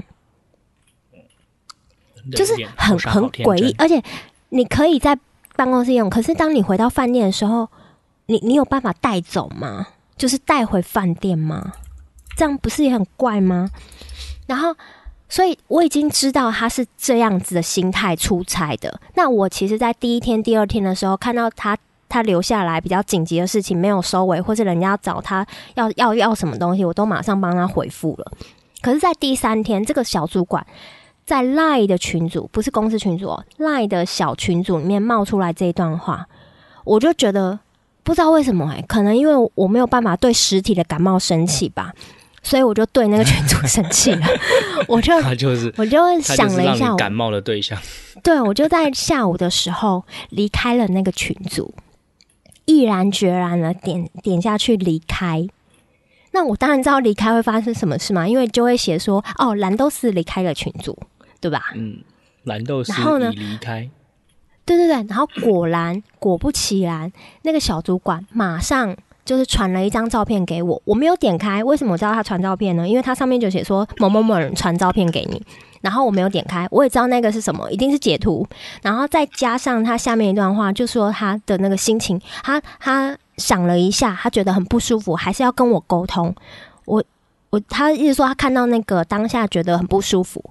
[2.32, 4.02] 就是很很诡异，而且
[4.50, 5.18] 你可以在
[5.56, 7.68] 办公室用，可是当你回到饭店的时候，
[8.26, 9.86] 你你有办法带走吗？
[10.16, 11.72] 就是带回饭店吗？
[12.36, 13.70] 这样不是也很怪吗？
[14.46, 14.74] 然后，
[15.28, 19.00] 所以我已经知道他是这样子的心态出差的。
[19.14, 21.76] 那我其实，在第一天、第二天的时候，看到他
[22.08, 28.32] 他留下来比较紧急的事情没有收尾，或是人家找他要要要什么东西，我都马上帮他回复了。
[28.82, 30.66] 可是，在第三天，这个小主管
[31.30, 36.26] 在 Line 的群组，不是公司群组哦，Line 的小群组里面冒出来这一段话，
[36.82, 37.56] 我就觉得
[38.02, 41.94] 不知道为什么哎，可能因为我没有办法对实体的感冒生气吧，
[42.42, 44.26] 所以我就对那个群组生气了。
[44.88, 47.78] 我就他就是，我就想了一下，感冒的对象。
[48.24, 51.72] 对，我就在下午的时候离开了那个群组，
[52.64, 55.46] 毅然决然的点点下去离开。
[56.32, 60.98] 那我当然知道离开会发生什么事嘛，因为就会写说哦，蓝豆丝离开了群组，
[61.40, 61.72] 对吧？
[61.74, 61.98] 嗯，
[62.44, 62.92] 蓝豆丝
[63.32, 63.88] 已离开。
[64.64, 67.10] 对对对，然后果然 果不其然，
[67.42, 71.64] 那个小主管马上就是传了一张照片给我，我没有点开。
[71.64, 72.86] 为什么我知道他传照片呢？
[72.88, 75.42] 因为他上面就写说某某某人传照片给你，
[75.80, 78.46] 然后我没有点开，我也知道那个是什么，一定是截图。
[78.82, 86.32] 然后再加上他下面一段话，就说他的那个心情，他他想了一下，他觉得很不舒服，还是要跟我沟通。
[86.84, 87.02] 我
[87.50, 90.44] 我他一直说他看到那个当下觉得很不舒服，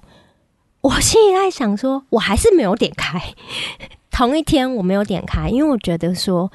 [0.80, 3.34] 我心里在想说，我还是没有点开。
[4.10, 6.50] 同一天我没有点开，因为我觉得说。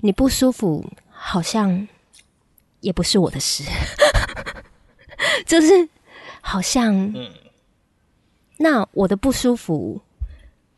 [0.00, 1.88] 你不舒服，好像
[2.80, 3.64] 也不是我的事，
[5.46, 5.88] 就是
[6.42, 7.12] 好像，
[8.58, 10.02] 那我的不舒服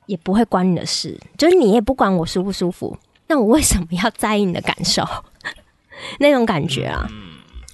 [0.06, 5.04] 也不会关你的事，就是你也不管我舒不舒服，那我为什么要在意你的感受？
[6.20, 7.08] 那种感觉啊，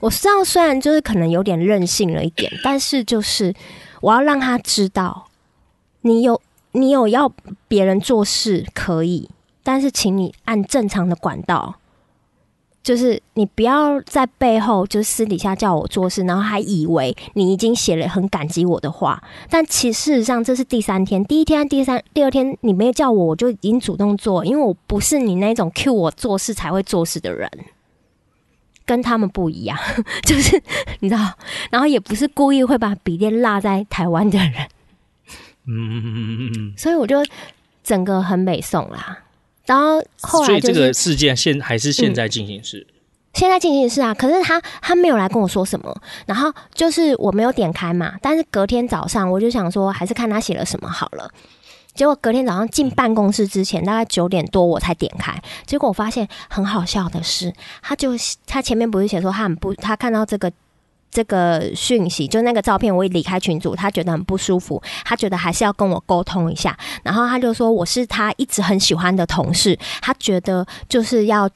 [0.01, 3.55] 我知道，虽然就是可能有点任性了一点，但是就是
[4.01, 5.27] 我要让他知道，
[6.03, 6.41] 你有
[6.73, 7.33] 你有要
[7.69, 9.31] 别人做事可以。
[9.67, 11.77] 但是，请你按正常的管道，
[12.83, 19.25] 就是你不要在背后，就是私底下叫我做事，然后还以为你已经写了很感激我的话。
[19.49, 27.51] 但其实事实上，这是第三天，第一天、第三、第二天，你没叫我，我就已经主动做，因为我不是你那种 cue 我做事才会做事的人，
[28.87, 29.79] 跟他们不一样，
[30.25, 30.63] 就是
[31.01, 31.33] 你知道，
[31.71, 34.53] 然后也不是故意会把笔电落在台湾的人，
[35.67, 37.25] 嗯嗯嗯嗯嗯，所以我就
[37.83, 39.19] 整个很美送啦。
[39.67, 42.95] 然后后来、就是，所以这个事件现还是现在进行式、嗯，
[43.33, 44.13] 现在进行式啊。
[44.13, 48.13] 可是他他没有来跟我说什么，然后就是我没有点开嘛。
[48.21, 51.31] 但是隔天早上我就想说，还是看他写了什么好了。
[51.95, 55.35] 结果隔天早上进办公室之前，大概九点多我才点开。
[55.67, 57.53] 结果我发现很好笑的是，
[57.83, 58.11] 他就
[58.47, 60.53] 他前面不是写说他很不，他看到这个。
[61.11, 71.49] 这个讯息就那个照片，我一离开群组，他觉得很不舒服，他觉得还是要跟我沟通一下，然后他就说我是他一直很喜欢的同事，他觉得就是要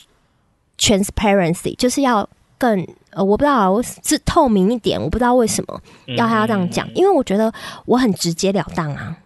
[0.78, 5.82] transparency，就是要更呃，我不知道是透明一点，我不知道为什么
[6.16, 7.52] 要他要这样讲，因为我觉得
[7.84, 9.16] 我很直截了当啊，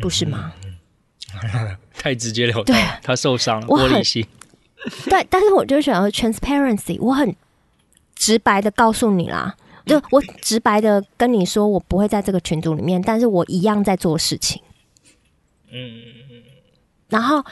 [0.00, 0.52] 不是吗？
[1.96, 4.26] 太直接了当，他受伤了，玻璃心。
[5.10, 7.34] 对，但是我就想要 transparency，我很。
[8.18, 9.54] 直白的告诉你啦，
[9.84, 14.62] 就我直白的跟你说，我不会在这个群组里面，但是我一样在做事情。
[15.70, 16.00] 嗯，
[17.10, 17.44] 然后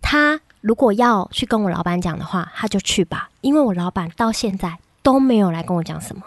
[0.00, 6.22] 他如果要去跟我老板讲的话，他就去吧，因为我老板到现在都没有来跟我讲什么，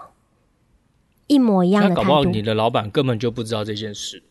[1.25, 2.01] 一模一样的态度。
[2.01, 4.21] 那搞不好你的老板根本就不知道这件事。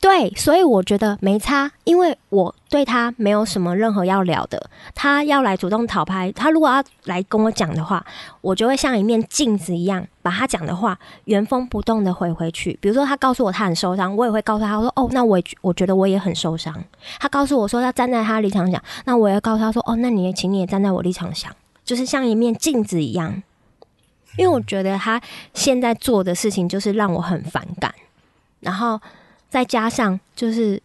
[0.00, 4.70] 对，所以我觉得没差，因为我对他没有什么任何要聊的。
[4.94, 8.04] 他要来主动讨拍，他如果要来跟我讲的话，
[8.40, 12.76] 我就会像一面镜子一样，把他讲的话原封不动的回回去。
[12.80, 16.74] 比如说，他告诉我他很受伤，我也会告诉他，说：“哦，那我我觉得我也很受伤。”
[17.20, 21.50] 他告诉我说他站在他立场想，那我也告诉他说：“哦，那你也请你也站在我立场想，
[21.84, 23.42] 就是像一面镜子一样。”
[24.36, 25.20] 因为我觉得他
[25.54, 27.94] 现在做的事情就是让我很反感，
[28.60, 29.00] 然后。
[29.48, 30.82] 再加上，就是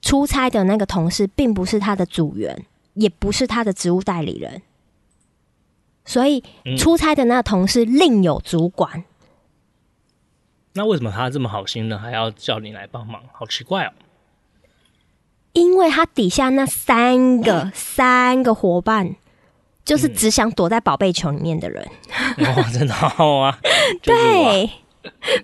[0.00, 4.62] 出差的那个同事，并不是他的组员，也不是他的职务代理人，
[6.04, 6.42] 所以
[6.78, 8.98] 出差的那个同事另有主管。
[8.98, 9.04] 嗯。
[10.74, 11.98] 那为什么他这么好心呢？
[11.98, 13.20] 还要叫你来帮忙？
[13.32, 13.92] 好奇怪哦！
[15.54, 19.16] 因为他底下那三个、嗯、 三个伙伴，
[19.84, 21.84] 就是只想躲在宝贝球里面的人。
[22.38, 23.58] 哇，真的好啊！
[24.02, 24.70] 对，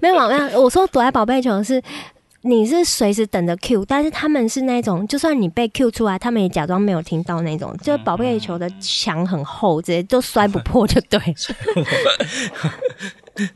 [0.00, 1.82] 没有没有，我说躲在宝贝球是。
[2.46, 7.74] 你是随时等着 Q，但是他们是那种，就算你被 Q 出来，他们也假装没有听到那种。
[7.78, 11.18] 就宝贝球的墙很厚，直接都摔不破，就对。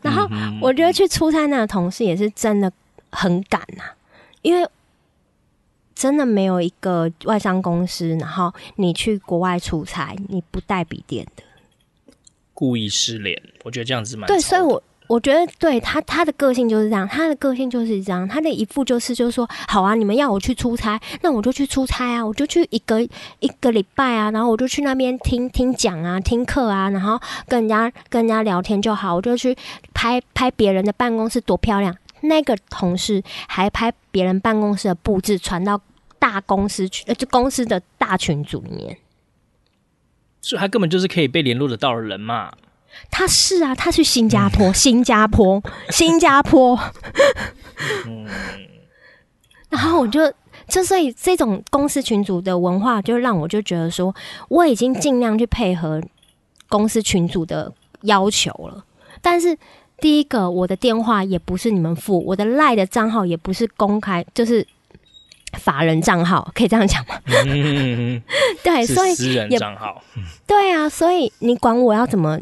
[0.00, 0.26] 然后
[0.62, 2.72] 我觉得去出差那个同事也是真的
[3.12, 3.84] 很赶呐，
[4.40, 4.66] 因为
[5.94, 11.42] 真的没有一个外商公司，然后你去国外出差，你不带笔电的，
[12.54, 14.82] 故意失联，我觉得这样子蛮对，所以我。
[15.08, 23.02] 我觉得对他，他的个性就是这样，他的个性就是这样，他的一副就是就是说，好啊，你们要我去出差，那我就去出差啊，我就去一个
[23.40, 27.18] 一个礼拜啊，然后我就去那边听听讲啊，听课啊，然后
[27.48, 29.56] 跟人家跟人家聊天就好，我就去
[29.94, 35.80] 拍拍别人的办公室多漂亮，那个同事还拍别人办公室的布置传到
[36.18, 38.98] 大公司去，呃，就公司的大群组里面，
[40.42, 42.52] 所以他根本就是可以被联络得到的人嘛。
[43.10, 46.78] 他是啊，他去新加坡，新加坡， 新加坡。
[49.70, 50.20] 然后我就，
[50.66, 54.14] 就所以这种公司群组的文化，就让我就觉得说，
[54.48, 56.02] 我已经尽量去配合
[56.68, 57.72] 公司群组的
[58.02, 58.84] 要求了。
[59.20, 59.56] 但是
[60.00, 64.66] 第一个，我的电话也不是你们付，我的赖的账号也不是公开，就是
[65.58, 67.20] 法人账号，可以这样讲吗？
[67.26, 68.22] 嗯，
[68.64, 70.02] 对，所以私人账号。
[70.46, 72.38] 对啊，所以你管我要怎么，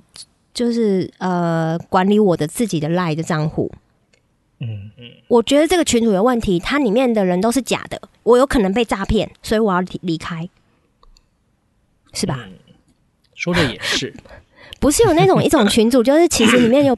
[0.57, 3.71] 就是呃，管理我的自己的 LINE 的账户。
[4.59, 10.49] 嗯嗯，我觉得这个群主有问题，它里面的人都是假的，我有可能被诈骗，所以我要离离开，
[12.15, 12.39] 是吧？
[12.47, 12.55] 嗯，
[13.35, 14.15] 说的也是，
[14.81, 16.97] 不是有那种一种群主，就是其实里面有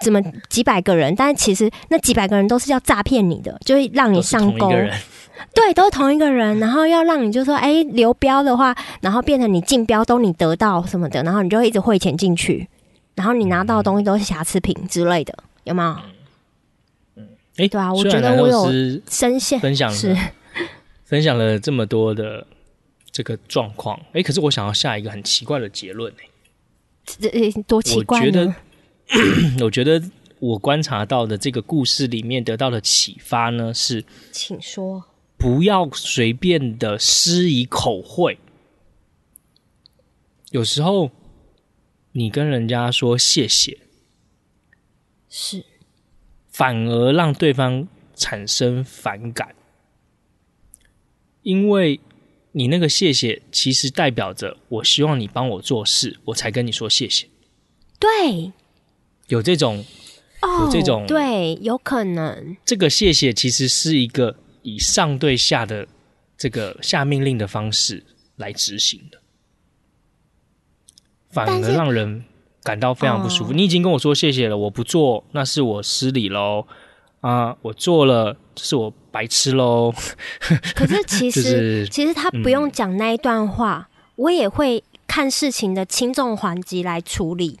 [0.00, 4.70] 怎么几百个人，但是其实那几百个人都是要诈骗你的，就是让你上钩。
[5.52, 12.68] 对，都是同一个人，然后要让你就说，哎，流标的话，然后变成你竞标都你得到什么的，然后你就会一直汇钱进去，
[13.14, 17.24] 然后你拿到的东西都是瑕疵品之类的，有没有？
[17.56, 18.70] 哎，对啊，我觉得我有
[19.08, 20.16] 深陷分享是。
[21.04, 22.46] 分享了这么多的
[23.10, 26.10] 这个状况，哎，可是我想要下一个很奇怪的结论，
[27.04, 27.28] 这
[27.66, 28.56] 多奇怪呢？
[29.06, 29.24] 我觉
[29.60, 30.02] 得，我觉得
[30.38, 35.04] 我观察到的这个故事里面得到的启发呢是，请说，
[35.36, 38.38] 不要随便的施以口惠，
[40.50, 41.10] 有时候
[42.12, 43.78] 你跟人家说谢谢，
[45.28, 45.64] 是。
[46.48, 49.54] 反而让对方产生反感，
[51.40, 51.98] 因为
[52.52, 57.26] 你那个谢谢其实代表着我希望你帮我做事，我才跟你说谢谢。
[57.98, 58.52] 对，
[59.28, 59.82] 有这种，
[60.42, 62.54] 有这种，对，有可能。
[62.66, 65.88] 这个谢谢其实是一个以上对下的
[66.36, 68.04] 这个下命令的方式
[68.36, 69.21] 来执行的，
[71.32, 72.24] 反而让人。
[72.64, 73.50] 感到非常不舒服。
[73.50, 76.64] 哦、你已经跟我说谢谢了，我不做，那是我失礼喽。
[77.20, 79.92] 啊，我做了，这是我白痴喽。
[80.76, 87.58] 可是其实， 就是、其实他不用讲那一段话，嗯、我也会看事情的轻重缓急来处理。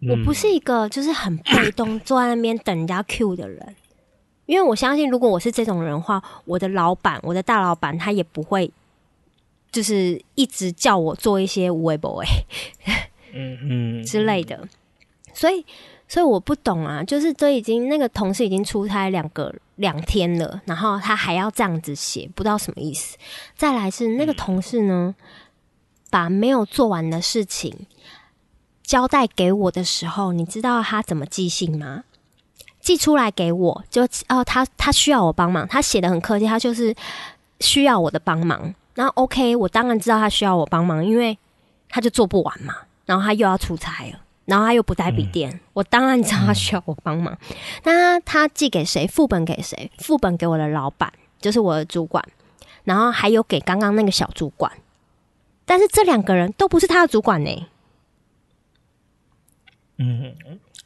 [0.00, 3.76] 嗯、我不是一个就是很被动坐在那边等人家 Q 的人，
[4.46, 8.68] 因为我相信，如果我是这种人的话，我的老板，我的大老板，他也不会
[9.76, 12.26] 就是一直叫我做一些无谓不为。
[13.34, 14.66] 嗯嗯之类的，
[15.34, 15.62] 所以
[16.08, 23.18] 所以我不懂啊，就是都已经那个同事已经出差两个两天了，然后他还要这样子写，不知道什么意思。
[23.54, 25.14] 再来是那个同事呢，
[26.08, 27.86] 把没有做完的事情
[28.82, 32.04] 交代给我的时候，你知道他怎么寄信吗？
[32.80, 36.94] 寄出来给我，就哦，他他需要我帮忙，他写的很客气，他就是
[37.60, 38.74] 需要我的帮忙。
[38.96, 41.38] 那 OK，我当然知道他需要我帮忙，因为
[41.88, 42.74] 他就做不完嘛。
[43.04, 47.38] 然后他又要出差了，然后他又不带笔电，嗯、我当然知道他需要我帮忙。
[47.84, 49.06] 那、嗯、他寄给谁？
[49.06, 49.88] 副本给谁？
[49.98, 52.24] 副本给我的老板，就是我的主管，
[52.82, 54.72] 然后还有给刚刚那个小主管。
[55.64, 57.66] 但是这两个人都不是他的主管呢。
[59.98, 60.34] 嗯，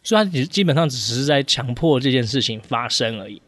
[0.02, 3.40] 所以他基基本上只是在强迫这件事情发生而已。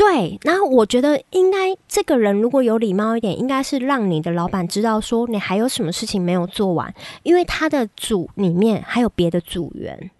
[0.00, 10.10] 对，然后我觉得应该这个人如果有礼貌一点，应该是让你的老板知道说你还有什么事情没有做完，因为他的组里面还有别的组员。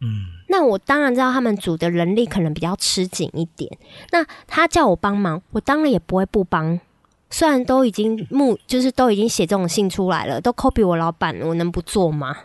[0.00, 3.76] 嗯，那我当然知道他们组的人力可能比较吃紧一点。
[4.12, 6.78] 那他叫我帮忙，我当然也不会不帮。
[7.30, 12.36] 虽然都已经目就是都已经写这种信出来了，都 copy 我老板，我能不做吗？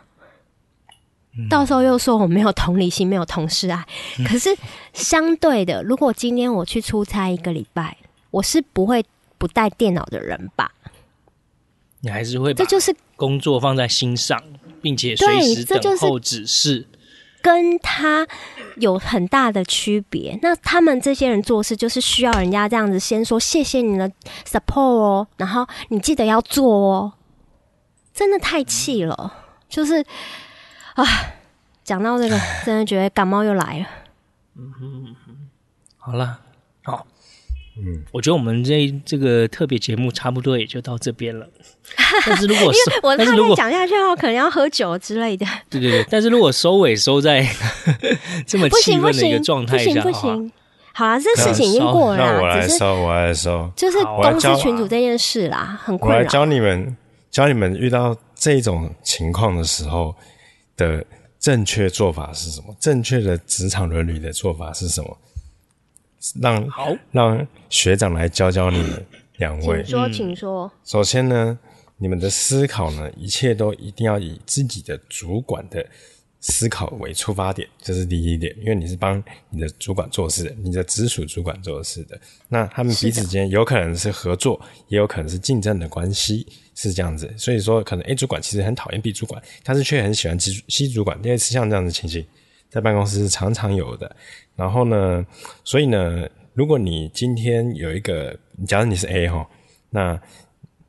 [1.49, 3.85] 到时候又说我没有同理心，没有同事爱。
[4.27, 4.49] 可是
[4.93, 7.95] 相对的，如果今天我去出差一个礼拜，
[8.31, 9.05] 我是不会
[9.37, 10.71] 不带电脑的人吧？
[12.01, 14.41] 你还是会把这就是工作放在心上，
[14.81, 16.87] 并且随时等候指示，
[17.41, 18.27] 跟他
[18.77, 20.37] 有很大的区别。
[20.41, 24.11] 那他们这些人做事，就是需要人家这样子先说谢谢你的
[24.45, 27.13] support 哦，然后你记得要做哦。
[28.13, 29.33] 真的太气了，
[29.69, 30.03] 就是。
[31.01, 31.07] 啊，
[31.83, 33.85] 讲到这个，真的觉得感冒又来了。
[34.57, 35.15] 嗯哼，
[35.97, 36.39] 好了，
[36.83, 37.07] 好，
[37.77, 41.47] 嗯，我觉得我们这这个特别节目差不多也就到这边了。
[42.27, 45.45] 但是如果收，我怕再讲下去的话，可能要喝酒之类的。
[45.69, 47.47] 对对对，但是如果收尾收在
[48.45, 50.51] 这么气愤的一个状态下，不行不行。
[50.91, 56.17] 好啦，这事情已经过了，那我来收，我来收，就是公司群主这件事啦，很困扰。
[56.17, 56.97] 我来教你们，
[57.31, 60.13] 教你们遇到这种情况的时候。
[60.79, 61.05] 的
[61.37, 62.73] 正确做法是什么？
[62.79, 65.17] 正确的职场伦理的做法是什么？
[66.41, 69.05] 让好让学长来教教你们
[69.37, 69.83] 两位。
[69.83, 70.71] 请说，请说。
[70.83, 71.57] 首先呢，
[71.97, 75.85] 你们的思考呢，一切都一定要以自己的主管的
[76.41, 78.53] 思考为出发点，这是第一点。
[78.59, 86.45] 因为你是帮你的主管做事的，你的直属主管做事的，那他们彼此间有可能是合作，也有可能是竞争的关系。
[86.81, 92.25] 是这样子，所以说可能 A 主管其实很讨厌 B 主管，但是却很喜欢 C 主 C 主管，因为是像这样的情形，
[92.69, 94.15] 在办公室是常常有的。
[94.55, 95.25] 然后呢，
[95.65, 98.33] 所以呢，如果你今天有一个，
[98.65, 99.45] 假如你是 A 哈，
[99.89, 100.17] 那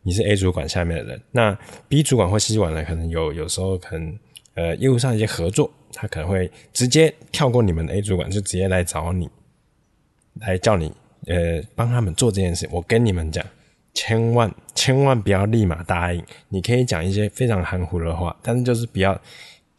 [0.03, 4.17] 你是 A 主管下面的人，那 B 主管或 C 主管呢，可能有有时候可能
[4.55, 9.29] 呃业务上一些合作，他可能会直接跳过你们的 A 主管，就直接来找你，
[10.35, 10.93] 来叫你
[11.27, 12.69] 呃帮他们做这件事。
[12.71, 13.45] 我跟你们讲，
[13.95, 16.25] 千万千万不要立马答应。
[16.49, 19.21] 你可以讲一些非常含糊的话，但是就是不要。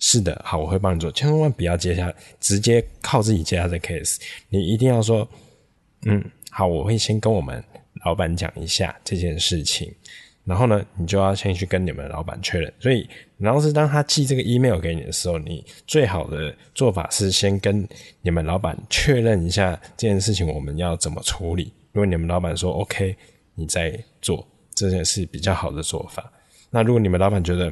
[0.03, 4.17] 是的，好，我会帮你做，千万不要接下，直接靠自己接下这 case。
[4.49, 5.29] 你一定要说，
[6.07, 7.63] 嗯，好，我会先跟我们
[8.03, 9.93] 老板讲一下这件事情，
[10.43, 12.73] 然后呢，你就要先去跟你们老板确认。
[12.79, 13.07] 所以，
[13.37, 17.87] 然后是当他寄这个 email 给你的时候，你最好的做法是先跟
[18.23, 21.71] 你们老板确认一下这件事情我们要怎么处理。
[21.91, 23.15] 如果你们老板说 OK，
[23.61, 26.31] 你再做这件事比较好的做法。
[26.69, 27.71] 那如果你们老板觉得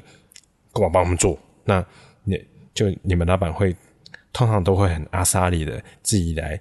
[0.72, 1.84] 跟我帮我们做，那
[2.24, 2.40] 你
[2.74, 3.76] 就你们老板会
[4.32, 6.60] 通常都会很阿莎里的自己来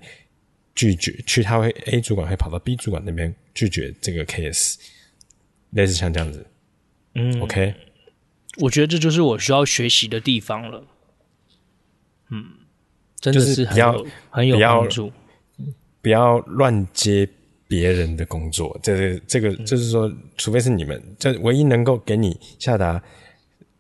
[0.75, 4.77] 拒绝，去他会 A 主管会跑到 B 主管那边拒绝这个 case，
[5.71, 6.47] 类似像这样子，
[7.15, 7.75] 嗯，OK，
[8.59, 10.85] 我觉得这就是我需要学习的地方了，
[12.31, 12.45] 嗯，
[13.21, 15.13] 真的是很有就是很有帮助，
[16.01, 17.29] 不要乱接
[17.69, 23.01] 别人的工作，这个这个就是说，除非是你们，这唯一能够给你下达。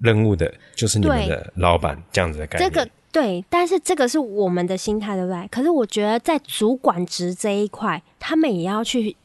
[0.00, 2.70] 任务的就是你们的老板这样子的概念。
[2.70, 5.48] 这个对，但是这个是我们的心态，对不对？
[5.48, 9.16] 可是我觉得在主管职这一块，他们也要去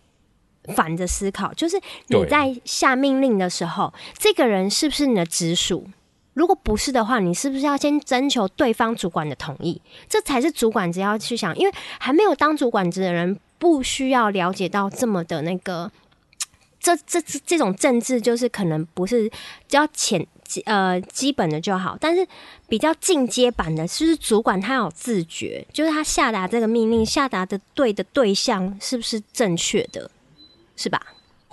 [0.73, 5.87] 反着思考，就是你在下命令的时候，这个人是不是你的直属？
[6.33, 9.79] 如果不是的话，你是不是要先征求对方主管的同意？
[10.09, 15.89] 这才是主管只要去想，因为还没有当主管职的人，不需要了解到这么的那个，
[16.81, 20.27] 这这这这种政治，就是可能不是比较浅。
[20.65, 22.27] 呃，基本的就好，但是
[22.67, 30.11] 比较进阶版的，是不是主管他有自觉，就是他下达这个命令下达的对的对象是不是正确的，
[30.75, 31.01] 是吧？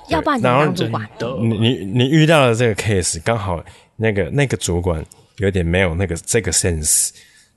[0.09, 1.09] 要不然你当主管，
[1.41, 3.65] 你你你遇到了这个 case，刚好
[3.97, 5.03] 那个那个主管
[5.39, 7.11] 有点没有那个这个 sense，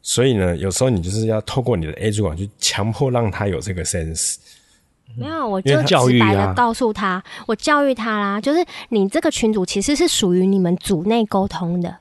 [0.06, 4.36] 所以呢，有时候你就是要透过你的 A 主管去强迫让他有这个 sense。
[5.16, 11.98] 没有，我就直白的告诉他，他我教育他啦，就是你这个群组其实是属于你们组内沟通的，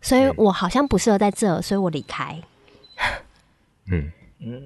[0.00, 2.36] 所以我好像不适合在这，所以我离开。
[3.90, 4.10] 嗯
[4.40, 4.62] 嗯，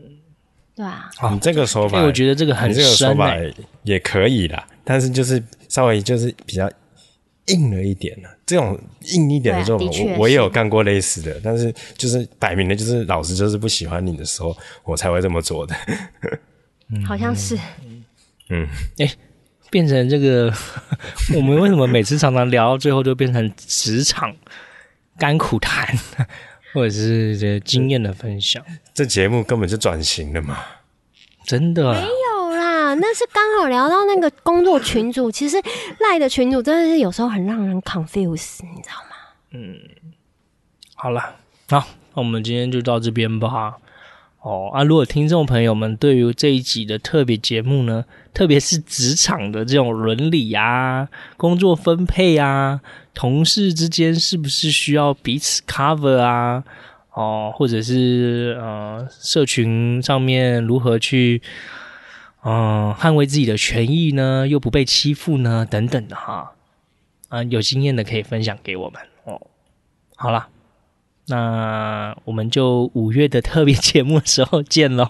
[0.74, 3.34] 对啊，你这个说法，我觉得这个很深，这个说法
[3.82, 6.70] 也可以啦，但是就是稍微就是比较
[7.46, 8.30] 硬了一点了。
[8.52, 8.78] 这种
[9.14, 15.74] 硬一点的做法，我我也有干过类似的，但是就是摆明了就是老师就是不喜欢你的时候，我才会这么做的。
[17.08, 17.56] 好像是，
[18.50, 19.14] 嗯，哎、欸，
[19.70, 20.52] 变成这个，
[21.34, 24.36] 我们为什么每次常常聊到最后就变成职场
[25.18, 25.88] 甘苦谈，
[26.74, 28.62] 或者是这经验的分享？
[28.92, 30.58] 这节目根本就转型了嘛？
[31.46, 32.06] 真的、
[33.02, 35.60] 那是刚好聊到那个工作群组，其实
[35.98, 39.16] 赖的群组真的是有时候很让人 confuse，你知道吗？
[39.50, 39.76] 嗯，
[40.94, 41.34] 好了，
[41.68, 41.84] 好，
[42.14, 43.74] 那我们今天就到这边吧。
[44.42, 44.82] 哦啊！
[44.82, 52.80] 如果听众朋友们对于这一集的特别节目呢，特别是职场的这种伦理啊、工作分配啊、
[53.14, 56.62] 同事之间是不是需要彼此 cover 啊？
[57.12, 61.40] 哦，或者是呃，社群上面如何去
[62.42, 64.46] 嗯、呃、捍卫自己的权益呢？
[64.46, 65.66] 又不被欺负呢？
[65.68, 66.52] 等等的哈
[67.28, 69.40] 啊，有经验的可以分享给我们哦。
[70.16, 70.48] 好啦。
[71.28, 75.08] 那我们就五月的特别节目的时候见喽。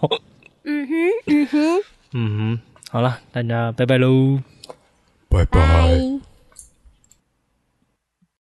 [0.62, 0.92] 嗯哼，
[1.26, 1.58] 嗯哼，
[2.12, 2.60] 嗯哼，
[2.90, 4.42] 好了，大家拜拜喽，
[5.30, 6.21] 拜拜。